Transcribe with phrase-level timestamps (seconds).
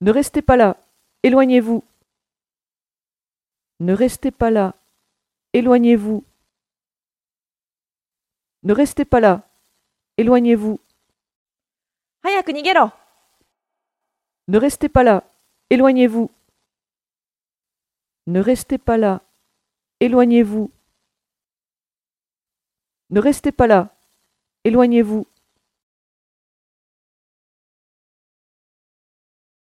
[0.00, 0.76] Ne restez pas là.
[1.22, 1.84] Éloignez-vous.
[3.80, 4.74] Ne restez pas là.
[5.52, 6.24] Éloignez-vous.
[8.62, 9.42] Ne restez pas là.
[10.16, 10.80] Éloignez-vous.
[14.48, 15.24] Ne restez pas là.
[15.70, 16.30] Éloignez-vous.
[18.28, 19.22] Ne restez pas là.
[20.00, 20.70] Éloignez-vous.
[23.10, 23.94] Ne restez pas là.
[24.64, 25.26] Éloignez-vous.